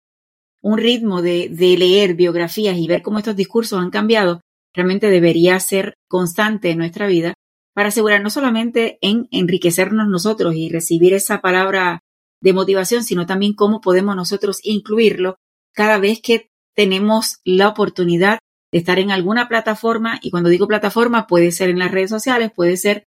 un 0.64 0.78
ritmo 0.78 1.20
de, 1.20 1.50
leer 1.58 2.14
biografías 2.14 2.78
y 2.78 2.86
ver 2.86 3.02
cómo 3.02 3.18
estos 3.18 3.36
discursos 3.36 3.78
han 3.78 3.90
cambiado 3.90 4.40
realmente 4.72 5.10
debería 5.10 5.60
ser 5.60 5.92
constante 6.08 6.70
en 6.70 6.78
nuestra 6.78 7.06
vida 7.06 7.34
para 7.74 7.88
asegurar 7.88 8.22
no 8.22 8.30
solamente 8.30 8.96
en 9.02 9.28
enriquecernos 9.30 10.08
nosotros 10.08 10.54
y 10.54 10.70
recibir 10.70 11.12
esa 11.12 11.42
palabra 11.42 12.00
de 12.40 12.54
motivación, 12.54 13.04
sino 13.04 13.26
también 13.26 13.52
cómo 13.52 13.82
podemos 13.82 14.16
nosotros 14.16 14.60
incluirlo 14.62 15.36
cada 15.74 15.98
vez 15.98 16.22
que 16.22 16.48
tenemos 16.74 17.40
la 17.44 17.68
oportunidad 17.68 18.38
de 18.72 18.78
estar 18.78 18.98
en 18.98 19.10
alguna 19.10 19.48
plataforma, 19.48 20.18
y 20.22 20.30
cuando 20.30 20.48
digo 20.48 20.66
plataforma 20.66 21.26
puede 21.26 21.52
ser 21.52 21.68
en 21.68 21.78
las 21.78 21.90
redes 21.90 22.10
sociales, 22.10 22.50
puede 22.56 22.78
ser 22.78 23.04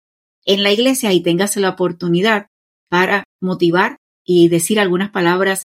en 0.46 0.64
la 0.64 0.72
iglesia 0.72 1.12
y 1.12 1.22
tengas 1.22 1.58
la 1.58 1.70
oportunidad 1.70 2.48
para 2.90 3.26
motivar 3.42 3.98
y 4.24 4.48
decir 4.48 4.80
algunas 4.80 5.12
palabras 5.12 5.64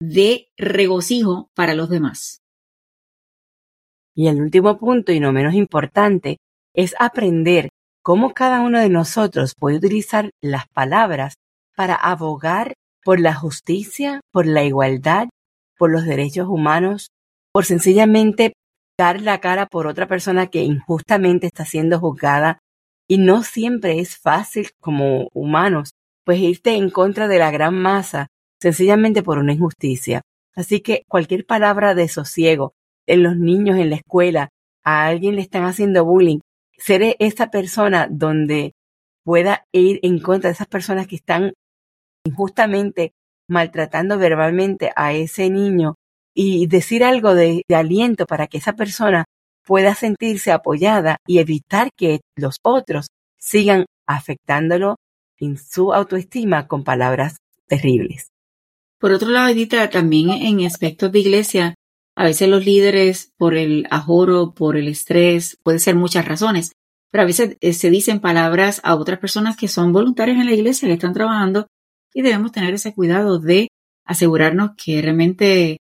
de 0.00 0.48
regocijo 0.56 1.50
para 1.54 1.74
los 1.74 1.88
demás. 1.88 2.40
Y 4.14 4.28
el 4.28 4.40
último 4.40 4.78
punto, 4.78 5.12
y 5.12 5.20
no 5.20 5.32
menos 5.32 5.54
importante, 5.54 6.38
es 6.74 6.94
aprender 6.98 7.68
cómo 8.02 8.34
cada 8.34 8.60
uno 8.60 8.80
de 8.80 8.88
nosotros 8.88 9.54
puede 9.58 9.76
utilizar 9.76 10.30
las 10.42 10.66
palabras 10.68 11.34
para 11.76 11.94
abogar 11.94 12.74
por 13.04 13.20
la 13.20 13.34
justicia, 13.34 14.20
por 14.32 14.46
la 14.46 14.64
igualdad, 14.64 15.28
por 15.76 15.90
los 15.90 16.04
derechos 16.04 16.48
humanos, 16.48 17.08
por 17.52 17.64
sencillamente 17.64 18.52
dar 18.98 19.22
la 19.22 19.40
cara 19.40 19.66
por 19.66 19.86
otra 19.86 20.08
persona 20.08 20.48
que 20.48 20.62
injustamente 20.62 21.46
está 21.46 21.64
siendo 21.64 22.00
juzgada. 22.00 22.58
Y 23.08 23.18
no 23.18 23.42
siempre 23.42 24.00
es 24.00 24.18
fácil 24.18 24.70
como 24.80 25.28
humanos, 25.32 25.92
pues 26.24 26.40
irte 26.40 26.74
en 26.74 26.90
contra 26.90 27.28
de 27.28 27.38
la 27.38 27.50
gran 27.50 27.74
masa 27.74 28.26
sencillamente 28.60 29.22
por 29.22 29.38
una 29.38 29.52
injusticia. 29.52 30.22
Así 30.54 30.80
que 30.80 31.04
cualquier 31.08 31.46
palabra 31.46 31.94
de 31.94 32.08
sosiego, 32.08 32.74
en 33.06 33.22
los 33.22 33.36
niños 33.36 33.78
en 33.78 33.90
la 33.90 33.96
escuela, 33.96 34.50
a 34.84 35.06
alguien 35.06 35.36
le 35.36 35.42
están 35.42 35.64
haciendo 35.64 36.04
bullying, 36.04 36.40
ser 36.76 37.16
esa 37.18 37.50
persona 37.50 38.08
donde 38.10 38.72
pueda 39.24 39.64
ir 39.72 40.00
en 40.02 40.20
contra 40.20 40.48
de 40.48 40.54
esas 40.54 40.68
personas 40.68 41.06
que 41.06 41.16
están 41.16 41.52
injustamente 42.24 43.12
maltratando 43.48 44.18
verbalmente 44.18 44.92
a 44.96 45.12
ese 45.12 45.50
niño 45.50 45.94
y 46.34 46.66
decir 46.66 47.04
algo 47.04 47.34
de, 47.34 47.62
de, 47.68 47.74
aliento 47.76 48.26
para 48.26 48.46
que 48.46 48.58
esa 48.58 48.74
persona 48.74 49.24
pueda 49.64 49.94
sentirse 49.94 50.52
apoyada 50.52 51.18
y 51.26 51.38
evitar 51.38 51.90
que 51.96 52.20
los 52.36 52.56
otros 52.62 53.08
sigan 53.38 53.86
afectándolo 54.06 54.96
en 55.38 55.56
su 55.58 55.92
autoestima 55.92 56.66
con 56.66 56.84
palabras 56.84 57.36
terribles. 57.66 58.28
Por 58.98 59.12
otro 59.12 59.30
lado, 59.30 59.48
Edita, 59.48 59.90
también 59.90 60.30
en 60.30 60.66
aspectos 60.66 61.12
de 61.12 61.20
iglesia, 61.20 61.74
a 62.16 62.24
veces 62.24 62.48
los 62.48 62.64
líderes, 62.64 63.32
por 63.36 63.54
el 63.54 63.86
ajoro, 63.90 64.52
por 64.52 64.76
el 64.76 64.88
estrés, 64.88 65.56
puede 65.62 65.78
ser 65.78 65.94
muchas 65.94 66.26
razones, 66.26 66.72
pero 67.12 67.22
a 67.22 67.26
veces 67.26 67.56
eh, 67.60 67.72
se 67.72 67.90
dicen 67.90 68.20
palabras 68.20 68.80
a 68.82 68.96
otras 68.96 69.20
personas 69.20 69.56
que 69.56 69.68
son 69.68 69.92
voluntarias 69.92 70.38
en 70.38 70.46
la 70.46 70.52
iglesia, 70.52 70.88
que 70.88 70.94
están 70.94 71.14
trabajando, 71.14 71.68
y 72.12 72.22
debemos 72.22 72.50
tener 72.50 72.74
ese 72.74 72.92
cuidado 72.92 73.38
de 73.38 73.68
asegurarnos 74.04 74.72
que 74.76 75.00
realmente 75.00 75.78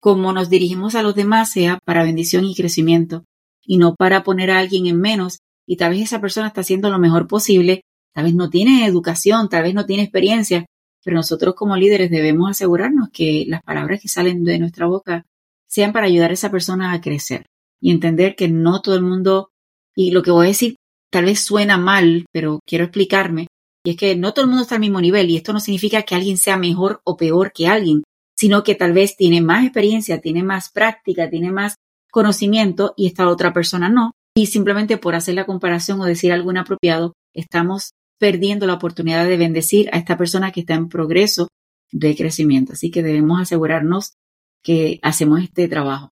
como 0.00 0.32
nos 0.32 0.50
dirigimos 0.50 0.94
a 0.94 1.02
los 1.02 1.14
demás 1.14 1.50
sea 1.50 1.78
para 1.84 2.04
bendición 2.04 2.44
y 2.44 2.54
crecimiento, 2.54 3.24
y 3.62 3.78
no 3.78 3.94
para 3.96 4.22
poner 4.22 4.50
a 4.50 4.58
alguien 4.58 4.86
en 4.86 5.00
menos, 5.00 5.38
y 5.66 5.76
tal 5.76 5.92
vez 5.92 6.02
esa 6.02 6.20
persona 6.20 6.48
está 6.48 6.60
haciendo 6.60 6.90
lo 6.90 6.98
mejor 6.98 7.26
posible, 7.26 7.80
tal 8.12 8.24
vez 8.24 8.34
no 8.34 8.50
tiene 8.50 8.86
educación, 8.86 9.48
tal 9.48 9.62
vez 9.62 9.74
no 9.74 9.86
tiene 9.86 10.02
experiencia, 10.02 10.66
pero 11.04 11.16
nosotros 11.16 11.54
como 11.54 11.76
líderes 11.76 12.10
debemos 12.10 12.50
asegurarnos 12.50 13.10
que 13.12 13.44
las 13.46 13.62
palabras 13.62 14.00
que 14.00 14.08
salen 14.08 14.42
de 14.42 14.58
nuestra 14.58 14.86
boca 14.86 15.26
sean 15.68 15.92
para 15.92 16.06
ayudar 16.06 16.30
a 16.30 16.34
esa 16.34 16.50
persona 16.50 16.92
a 16.92 17.00
crecer 17.00 17.44
y 17.80 17.90
entender 17.90 18.34
que 18.34 18.48
no 18.48 18.80
todo 18.80 18.94
el 18.94 19.02
mundo, 19.02 19.50
y 19.94 20.10
lo 20.10 20.22
que 20.22 20.30
voy 20.30 20.46
a 20.46 20.48
decir 20.48 20.76
tal 21.10 21.26
vez 21.26 21.40
suena 21.40 21.76
mal, 21.76 22.24
pero 22.32 22.60
quiero 22.66 22.84
explicarme, 22.84 23.46
y 23.86 23.90
es 23.90 23.96
que 23.96 24.16
no 24.16 24.32
todo 24.32 24.44
el 24.44 24.48
mundo 24.48 24.62
está 24.62 24.76
al 24.76 24.80
mismo 24.80 25.00
nivel 25.00 25.28
y 25.28 25.36
esto 25.36 25.52
no 25.52 25.60
significa 25.60 26.02
que 26.02 26.14
alguien 26.14 26.38
sea 26.38 26.56
mejor 26.56 27.00
o 27.04 27.16
peor 27.16 27.52
que 27.52 27.68
alguien, 27.68 28.02
sino 28.36 28.62
que 28.62 28.74
tal 28.74 28.92
vez 28.94 29.16
tiene 29.16 29.42
más 29.42 29.64
experiencia, 29.64 30.20
tiene 30.20 30.42
más 30.42 30.70
práctica, 30.70 31.28
tiene 31.28 31.52
más 31.52 31.76
conocimiento 32.10 32.94
y 32.96 33.06
esta 33.06 33.28
otra 33.28 33.52
persona 33.52 33.88
no. 33.90 34.12
Y 34.34 34.46
simplemente 34.46 34.96
por 34.96 35.14
hacer 35.14 35.34
la 35.34 35.46
comparación 35.46 36.00
o 36.00 36.06
decir 36.06 36.32
algo 36.32 36.50
inapropiado, 36.50 37.12
estamos 37.34 37.90
perdiendo 38.24 38.66
la 38.66 38.72
oportunidad 38.72 39.28
de 39.28 39.36
bendecir 39.36 39.90
a 39.92 39.98
esta 39.98 40.16
persona 40.16 40.50
que 40.50 40.60
está 40.60 40.72
en 40.72 40.88
progreso 40.88 41.48
de 41.92 42.16
crecimiento. 42.16 42.72
Así 42.72 42.90
que 42.90 43.02
debemos 43.02 43.38
asegurarnos 43.38 44.14
que 44.62 44.98
hacemos 45.02 45.42
este 45.42 45.68
trabajo. 45.68 46.08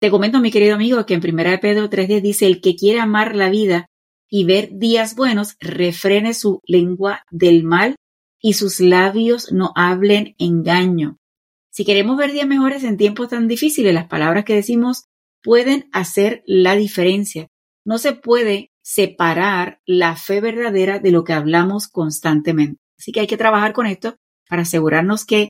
Te 0.00 0.08
comento, 0.12 0.38
mi 0.38 0.52
querido 0.52 0.76
amigo, 0.76 1.04
que 1.06 1.14
en 1.14 1.28
1 1.28 1.50
de 1.50 1.58
Pedro 1.58 1.90
3.10 1.90 2.20
dice, 2.22 2.46
el 2.46 2.60
que 2.60 2.76
quiere 2.76 3.00
amar 3.00 3.34
la 3.34 3.50
vida 3.50 3.86
y 4.30 4.44
ver 4.44 4.68
días 4.74 5.16
buenos, 5.16 5.56
refrene 5.58 6.34
su 6.34 6.60
lengua 6.68 7.24
del 7.32 7.64
mal 7.64 7.96
y 8.40 8.52
sus 8.52 8.78
labios 8.78 9.50
no 9.50 9.72
hablen 9.74 10.36
engaño. 10.38 11.16
Si 11.72 11.84
queremos 11.84 12.16
ver 12.16 12.30
días 12.30 12.46
mejores 12.46 12.84
en 12.84 12.96
tiempos 12.96 13.30
tan 13.30 13.48
difíciles, 13.48 13.92
las 13.92 14.06
palabras 14.06 14.44
que 14.44 14.54
decimos 14.54 15.06
pueden 15.42 15.88
hacer 15.92 16.44
la 16.46 16.76
diferencia. 16.76 17.48
No 17.84 17.98
se 17.98 18.12
puede 18.12 18.70
separar 18.86 19.80
la 19.84 20.14
fe 20.14 20.40
verdadera 20.40 21.00
de 21.00 21.10
lo 21.10 21.24
que 21.24 21.32
hablamos 21.32 21.88
constantemente. 21.88 22.80
Así 22.96 23.10
que 23.10 23.18
hay 23.18 23.26
que 23.26 23.36
trabajar 23.36 23.72
con 23.72 23.86
esto 23.86 24.14
para 24.48 24.62
asegurarnos 24.62 25.24
que 25.24 25.48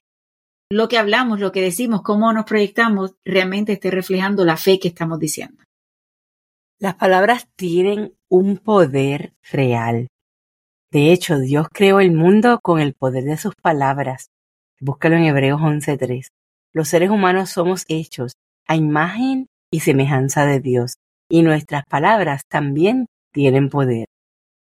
lo 0.71 0.89
que 0.89 0.97
hablamos, 0.97 1.39
lo 1.39 1.53
que 1.53 1.61
decimos, 1.61 2.01
cómo 2.01 2.33
nos 2.33 2.47
proyectamos, 2.47 3.15
realmente 3.27 3.75
esté 3.75 3.91
reflejando 3.91 4.47
la 4.47 4.57
fe 4.57 4.79
que 4.79 4.89
estamos 4.89 5.19
diciendo. 5.19 5.63
Las 6.81 6.95
palabras 6.95 7.47
tienen 7.57 8.15
un 8.31 8.57
poder 8.57 9.35
real. 9.53 10.09
De 10.91 11.13
hecho, 11.13 11.39
Dios 11.39 11.67
creó 11.71 12.01
el 12.01 12.13
mundo 12.13 12.59
con 12.63 12.81
el 12.81 12.95
poder 12.95 13.25
de 13.25 13.37
sus 13.37 13.55
palabras. 13.55 14.31
Búscalo 14.81 15.17
en 15.17 15.25
Hebreos 15.25 15.61
11.3. 15.61 16.29
Los 16.73 16.89
seres 16.89 17.11
humanos 17.11 17.51
somos 17.51 17.85
hechos 17.89 18.33
a 18.67 18.77
imagen 18.77 19.47
y 19.71 19.81
semejanza 19.81 20.47
de 20.47 20.61
Dios, 20.61 20.95
y 21.29 21.43
nuestras 21.43 21.85
palabras 21.85 22.47
también 22.49 23.07
tienen 23.37 23.69
poder. 23.69 24.07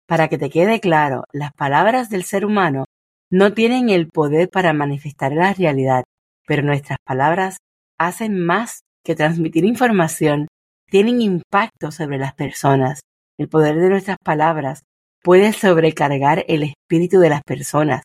Para 0.07 0.29
que 0.29 0.39
te 0.39 0.49
quede 0.49 0.79
claro, 0.79 1.25
las 1.31 1.53
palabras 1.53 2.09
del 2.09 2.23
ser 2.23 2.43
humano 2.43 2.85
no 3.29 3.53
tienen 3.53 3.89
el 3.89 4.07
poder 4.07 4.49
para 4.49 4.73
manifestar 4.73 5.31
la 5.31 5.53
realidad, 5.53 6.05
pero 6.47 6.63
nuestras 6.63 6.97
palabras 7.05 7.57
hacen 7.99 8.43
más 8.43 8.81
que 9.05 9.15
transmitir 9.15 9.63
información, 9.63 10.47
tienen 10.89 11.21
impacto 11.21 11.91
sobre 11.91 12.17
las 12.17 12.33
personas. 12.33 13.01
El 13.37 13.47
poder 13.47 13.75
de 13.75 13.89
nuestras 13.89 14.17
palabras 14.23 14.81
puede 15.23 15.53
sobrecargar 15.53 16.43
el 16.47 16.63
espíritu 16.63 17.19
de 17.19 17.29
las 17.29 17.43
personas 17.43 18.01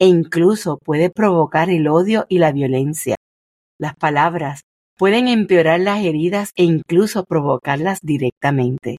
e 0.00 0.06
incluso 0.06 0.78
puede 0.84 1.10
provocar 1.10 1.68
el 1.68 1.88
odio 1.88 2.26
y 2.28 2.38
la 2.38 2.52
violencia. 2.52 3.16
Las 3.76 3.96
palabras 3.96 4.60
pueden 4.96 5.26
empeorar 5.26 5.80
las 5.80 6.04
heridas 6.04 6.52
e 6.54 6.62
incluso 6.62 7.24
provocarlas 7.24 7.98
directamente. 8.02 8.98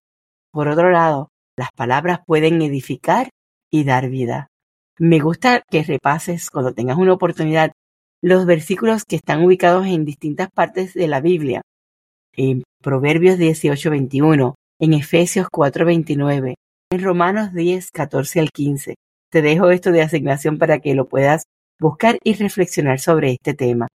Por 0.54 0.68
otro 0.68 0.92
lado, 0.92 1.30
las 1.58 1.72
palabras 1.72 2.20
pueden 2.28 2.62
edificar 2.62 3.30
y 3.72 3.86
dar 3.86 4.10
vida. 4.10 4.50
Me 5.00 5.20
gusta 5.20 5.64
que 5.68 5.82
repases 5.82 6.52
cuando 6.52 6.76
tengas 6.76 6.98
una 6.98 7.14
oportunidad 7.14 7.72
los 8.22 8.46
versículos 8.46 9.04
que 9.04 9.16
están 9.16 9.44
ubicados 9.44 9.88
en 9.88 10.06
distintas 10.06 10.50
partes 10.54 10.94
de 10.94 11.08
la 11.08 11.22
Biblia. 11.22 11.64
En 12.34 12.62
Proverbios 12.84 13.40
18:21, 13.40 14.54
en 14.80 14.94
Efesios 14.94 15.48
4:29, 15.50 16.54
en 16.92 17.04
Romanos 17.04 17.52
10, 17.52 17.90
14 17.90 18.40
al 18.40 18.52
15. 18.52 18.94
Te 19.32 19.42
dejo 19.42 19.72
esto 19.72 19.92
de 19.92 20.04
asignación 20.04 20.60
para 20.60 20.78
que 20.80 20.94
lo 20.94 21.08
puedas 21.08 21.46
buscar 21.80 22.20
y 22.24 22.36
reflexionar 22.36 23.00
sobre 23.00 23.32
este 23.32 23.56
tema. 23.56 23.88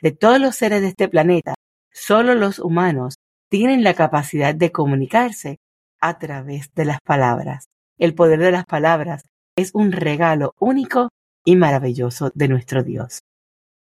De 0.00 0.12
todos 0.12 0.40
los 0.40 0.54
seres 0.54 0.80
de 0.80 0.88
este 0.88 1.08
planeta, 1.08 1.54
solo 1.92 2.36
los 2.36 2.60
humanos 2.60 3.16
tienen 3.50 3.82
la 3.82 3.94
capacidad 3.94 4.54
de 4.54 4.70
comunicarse 4.70 5.56
a 6.04 6.18
través 6.18 6.72
de 6.74 6.84
las 6.84 7.00
palabras. 7.00 7.70
El 7.98 8.14
poder 8.14 8.38
de 8.38 8.52
las 8.52 8.66
palabras 8.66 9.24
es 9.56 9.70
un 9.72 9.90
regalo 9.90 10.54
único 10.58 11.08
y 11.46 11.56
maravilloso 11.56 12.30
de 12.34 12.48
nuestro 12.48 12.82
Dios. 12.82 13.22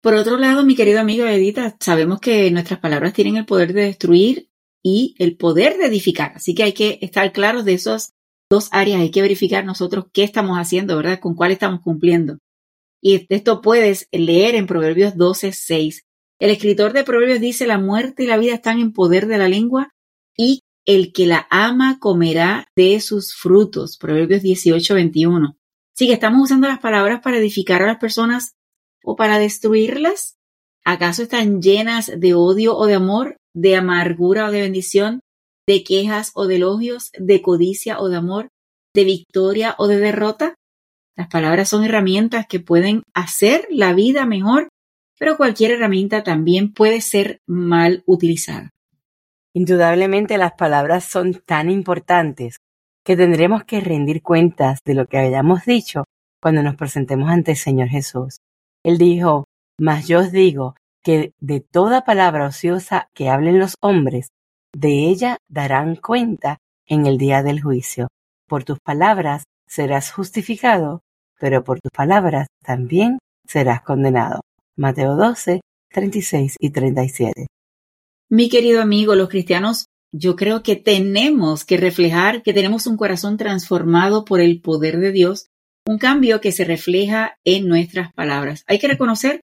Por 0.02 0.14
otro 0.14 0.37
lado, 0.37 0.62
mi 0.62 0.75
querido 0.75 1.00
amigo 1.00 1.25
Edita, 1.25 1.75
sabemos 1.81 2.21
que 2.21 2.50
nuestras 2.50 2.81
palabras 2.81 3.14
tienen 3.14 3.37
el 3.37 3.47
poder 3.47 3.73
de 3.73 3.85
destruir 3.85 4.50
y 4.83 5.14
el 5.19 5.37
poder 5.38 5.78
de 5.78 5.87
edificar. 5.87 6.33
Así 6.35 6.54
que 6.54 6.64
hay 6.64 6.73
que 6.75 6.99
estar 7.00 7.33
claros 7.33 7.64
de 7.64 7.75
esas 7.75 8.12
dos 8.50 8.69
áreas. 8.73 9.00
Hay 9.00 9.11
que 9.11 9.23
verificar 9.23 9.64
nosotros 9.64 10.07
qué 10.12 10.23
estamos 10.23 10.59
haciendo, 10.59 10.97
¿verdad? 10.97 11.19
Con 11.19 11.35
cuál 11.35 11.52
estamos 11.52 11.81
cumpliendo. 11.81 12.38
Y 13.00 13.26
esto 13.31 13.62
puedes 13.62 14.07
leer 14.12 14.54
en 14.54 14.66
Proverbios 14.66 15.16
12, 15.16 15.52
6. 15.52 16.02
El 16.40 16.50
escritor 16.50 16.92
de 16.92 17.04
Proverbios 17.04 17.40
dice, 17.40 17.66
la 17.66 17.78
muerte 17.78 18.25
y 18.25 18.26
la 18.26 18.37
vida 18.37 18.54
están 18.54 18.81
en 18.81 18.92
poder 18.92 19.26
de 19.28 19.38
la 19.38 19.49
lengua 19.49 19.95
y 20.37 20.61
el 20.87 21.12
que 21.12 21.27
la 21.27 21.47
ama 21.51 21.99
comerá 21.99 22.67
de 22.77 23.01
sus 23.01 23.35
frutos. 23.35 23.97
Proverbios 23.99 24.43
18, 24.43 24.95
21. 24.95 25.57
Sí 25.95 26.07
que 26.07 26.15
estamos 26.15 26.43
usando 26.43 26.69
las 26.69 26.81
palabras 26.81 27.21
para 27.23 27.39
edificar 27.39 27.83
a 27.83 27.87
las 27.87 27.99
personas 27.99 28.55
o 29.05 29.17
para 29.17 29.39
destruirlas. 29.39 30.37
¿Acaso 30.85 31.23
están 31.23 31.62
llenas 31.62 32.11
de 32.17 32.35
odio 32.35 32.77
o 32.77 32.87
de 32.87 32.95
amor, 32.95 33.37
de 33.55 33.77
amargura 33.77 34.47
o 34.47 34.51
de 34.51 34.62
bendición, 34.62 35.21
de 35.67 35.85
quejas 35.85 36.33
o 36.35 36.47
de 36.47 36.57
elogios, 36.57 37.11
de 37.19 37.41
codicia 37.41 38.01
o 38.01 38.09
de 38.09 38.17
amor, 38.17 38.49
de 38.95 39.05
victoria 39.05 39.75
o 39.79 39.87
de 39.87 39.99
derrota? 39.99 40.55
Las 41.17 41.29
palabras 41.29 41.69
son 41.69 41.85
herramientas 41.85 42.47
que 42.49 42.59
pueden 42.59 43.03
hacer 43.15 43.69
la 43.71 43.93
vida 43.93 44.27
mejor, 44.27 44.69
pero 45.19 45.37
cualquier 45.37 45.73
herramienta 45.73 46.25
también 46.25 46.73
puede 46.73 47.01
ser 47.01 47.39
mal 47.47 48.03
utilizada. 48.07 48.71
Indudablemente 49.55 50.39
las 50.39 50.53
palabras 50.53 51.05
son 51.05 51.35
tan 51.35 51.71
importantes 51.71 52.57
que 53.05 53.17
tendremos 53.17 53.65
que 53.65 53.81
rendir 53.81 54.23
cuentas 54.23 54.81
de 54.85 54.95
lo 54.95 55.07
que 55.07 55.19
hayamos 55.19 55.65
dicho 55.65 56.05
cuando 56.41 56.63
nos 56.63 56.77
presentemos 56.77 57.29
ante 57.31 57.53
el 57.53 57.57
Señor 57.57 57.89
Jesús. 57.89 58.39
Él 58.85 58.99
dijo, 58.99 59.45
mas 59.79 60.09
yo 60.09 60.21
os 60.21 60.33
digo 60.33 60.75
que 61.05 61.33
de 61.41 61.61
toda 61.61 62.05
palabra 62.05 62.47
ociosa 62.47 63.09
que 63.15 63.29
hablen 63.29 63.59
los 63.59 63.75
hombres, 63.81 64.29
de 64.75 65.09
ella 65.09 65.37
darán 65.49 65.97
cuenta 65.97 66.59
en 66.87 67.07
el 67.07 67.19
día 67.19 67.43
del 67.43 67.63
juicio. 67.63 68.09
Por 68.49 68.65
tus 68.65 68.79
palabras 68.81 69.45
serás 69.69 70.13
justificado, 70.13 71.01
pero 71.39 71.65
por 71.65 71.81
tus 71.81 71.91
palabras 71.91 72.47
también 72.65 73.19
serás 73.47 73.83
condenado. 73.83 74.41
Mateo 74.77 75.17
12, 75.17 75.61
36 75.91 76.57
y 76.59 76.71
37. 76.71 77.47
Mi 78.35 78.49
querido 78.49 78.81
amigo, 78.81 79.15
los 79.15 79.29
cristianos, 79.29 79.89
yo 80.11 80.37
creo 80.37 80.62
que 80.62 80.75
tenemos 80.75 81.67
que 81.67 81.77
reflejar 81.77 82.43
que 82.43 82.55
tenemos 82.55 82.87
un 82.87 82.97
corazón 82.97 83.37
transformado 83.37 84.25
por 84.25 84.41
el 84.41 84.62
poder 84.62 85.01
de 85.01 85.12
Dios, 85.12 85.49
un 85.87 85.99
cambio 85.99 86.41
que 86.41 86.51
se 86.51 86.65
refleja 86.65 87.37
en 87.45 87.69
nuestras 87.69 88.11
palabras. 88.15 88.65
Hay 88.67 88.79
que 88.79 88.89
reconocer 88.89 89.43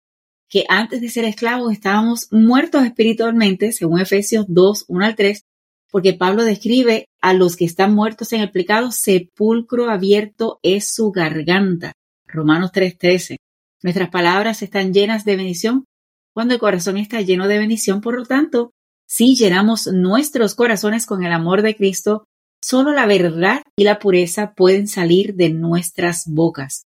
que 0.49 0.65
antes 0.69 1.01
de 1.01 1.09
ser 1.09 1.25
esclavos 1.25 1.71
estábamos 1.71 2.29
muertos 2.31 2.83
espiritualmente, 2.83 3.73
según 3.73 3.99
Efesios 3.99 4.45
2, 4.47 4.85
1 4.87 5.05
al 5.05 5.15
3, 5.15 5.43
porque 5.91 6.13
Pablo 6.13 6.43
describe 6.43 7.05
a 7.21 7.35
los 7.35 7.57
que 7.57 7.65
están 7.65 7.93
muertos 7.93 8.33
en 8.33 8.41
el 8.41 8.49
pecado, 8.49 8.91
sepulcro 8.91 9.91
abierto 9.91 10.59
es 10.63 10.91
su 10.91 11.11
garganta. 11.11 11.93
Romanos 12.25 12.71
3:13. 12.71 13.35
Nuestras 13.83 14.09
palabras 14.09 14.63
están 14.63 14.95
llenas 14.95 15.25
de 15.25 15.35
bendición 15.35 15.85
cuando 16.33 16.53
el 16.53 16.59
corazón 16.59 16.97
está 16.97 17.21
lleno 17.21 17.47
de 17.47 17.59
bendición, 17.59 18.01
por 18.01 18.15
lo 18.15 18.25
tanto, 18.25 18.71
si 19.09 19.35
llenamos 19.35 19.87
nuestros 19.87 20.53
corazones 20.53 21.07
con 21.07 21.23
el 21.23 21.33
amor 21.33 21.63
de 21.63 21.75
Cristo, 21.75 22.25
solo 22.61 22.93
la 22.93 23.07
verdad 23.07 23.63
y 23.75 23.83
la 23.83 23.97
pureza 23.97 24.53
pueden 24.53 24.87
salir 24.87 25.33
de 25.33 25.49
nuestras 25.49 26.25
bocas. 26.27 26.83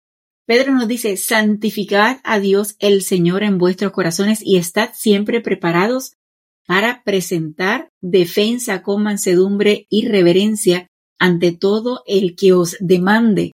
Pedro 0.46 0.74
nos 0.74 0.86
dice, 0.86 1.16
santificad 1.16 2.18
a 2.22 2.38
Dios 2.38 2.76
el 2.78 3.02
Señor 3.02 3.42
en 3.42 3.56
vuestros 3.56 3.92
corazones 3.92 4.40
y 4.42 4.58
estad 4.58 4.90
siempre 4.92 5.40
preparados 5.40 6.12
para 6.66 7.02
presentar 7.04 7.88
defensa 8.02 8.82
con 8.82 9.02
mansedumbre 9.02 9.86
y 9.88 10.06
reverencia 10.06 10.88
ante 11.18 11.52
todo 11.52 12.02
el 12.06 12.36
que 12.36 12.52
os 12.52 12.76
demande 12.80 13.52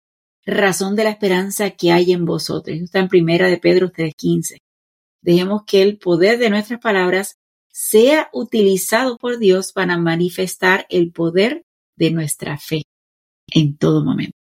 razón 0.45 0.97
de 0.97 1.05
la 1.05 1.11
esperanza 1.11 1.71
que 1.71 1.93
hay 1.93 2.13
en 2.13 2.27
vosotros. 2.27 2.77
Está 2.77 2.99
en 2.99 3.09
primera 3.09 3.49
de 3.49 3.57
Pedro 3.57 3.91
3.15. 3.91 4.59
Dejemos 5.23 5.63
que 5.67 5.83
el 5.83 5.99
poder 5.99 6.39
de 6.39 6.51
nuestras 6.51 6.81
palabras 6.81 7.37
sea 7.73 8.29
utilizado 8.33 9.17
por 9.17 9.39
Dios 9.39 9.73
para 9.73 9.97
manifestar 9.97 10.87
el 10.91 11.13
poder 11.13 11.65
de 11.97 12.11
nuestra 12.11 12.59
fe 12.59 12.83
en 13.53 13.77
todo 13.77 14.05
momento. 14.05 14.37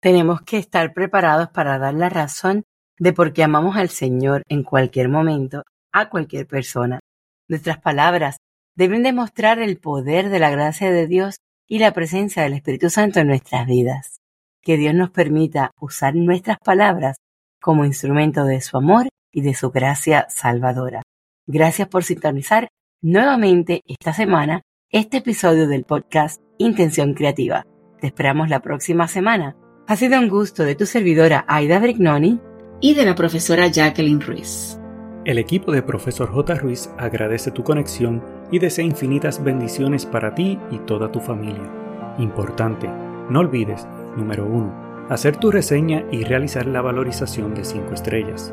Tenemos 0.00 0.42
que 0.42 0.58
estar 0.58 0.92
preparados 0.94 1.48
para 1.50 1.78
dar 1.78 1.94
la 1.94 2.08
razón 2.08 2.64
de 2.98 3.12
por 3.12 3.32
qué 3.32 3.42
amamos 3.42 3.76
al 3.76 3.88
Señor 3.88 4.42
en 4.48 4.62
cualquier 4.62 5.08
momento, 5.08 5.62
a 5.92 6.08
cualquier 6.08 6.46
persona. 6.46 7.00
Nuestras 7.48 7.78
palabras 7.78 8.36
deben 8.76 9.02
demostrar 9.02 9.58
el 9.60 9.78
poder 9.78 10.28
de 10.28 10.38
la 10.38 10.50
gracia 10.50 10.90
de 10.90 11.06
Dios 11.06 11.38
y 11.66 11.78
la 11.78 11.92
presencia 11.92 12.42
del 12.42 12.54
Espíritu 12.54 12.90
Santo 12.90 13.20
en 13.20 13.28
nuestras 13.28 13.66
vidas. 13.66 14.20
Que 14.62 14.76
Dios 14.76 14.94
nos 14.94 15.10
permita 15.10 15.72
usar 15.80 16.14
nuestras 16.14 16.58
palabras 16.64 17.16
como 17.60 17.84
instrumento 17.84 18.44
de 18.44 18.60
su 18.60 18.76
amor 18.76 19.08
y 19.32 19.42
de 19.42 19.54
su 19.54 19.70
gracia 19.70 20.26
salvadora. 20.28 21.02
Gracias 21.50 21.88
por 21.88 22.04
sintonizar 22.04 22.68
nuevamente 23.00 23.82
esta 23.86 24.12
semana 24.12 24.60
este 24.90 25.16
episodio 25.16 25.66
del 25.66 25.84
podcast 25.84 26.42
Intención 26.58 27.14
Creativa. 27.14 27.64
Te 28.02 28.08
esperamos 28.08 28.50
la 28.50 28.60
próxima 28.60 29.08
semana 29.08 29.56
ha 29.86 29.96
sido 29.96 30.20
un 30.20 30.28
gusto 30.28 30.64
de 30.64 30.74
tu 30.74 30.84
servidora 30.84 31.46
Aida 31.48 31.78
Brignoni 31.78 32.38
y 32.82 32.92
de 32.92 33.06
la 33.06 33.14
profesora 33.14 33.66
Jacqueline 33.68 34.20
Ruiz. 34.20 34.78
El 35.24 35.38
equipo 35.38 35.72
de 35.72 35.80
Profesor 35.80 36.30
J. 36.30 36.54
Ruiz 36.56 36.90
agradece 36.98 37.50
tu 37.50 37.64
conexión 37.64 38.22
y 38.52 38.58
desea 38.58 38.84
infinitas 38.84 39.42
bendiciones 39.42 40.04
para 40.04 40.34
ti 40.34 40.58
y 40.70 40.80
toda 40.80 41.10
tu 41.10 41.20
familia. 41.20 41.72
Importante, 42.18 42.90
no 43.30 43.40
olvides, 43.40 43.88
número 44.18 44.44
1, 44.44 45.06
hacer 45.08 45.38
tu 45.38 45.50
reseña 45.50 46.04
y 46.12 46.24
realizar 46.24 46.66
la 46.66 46.82
valorización 46.82 47.54
de 47.54 47.64
5 47.64 47.94
estrellas. 47.94 48.52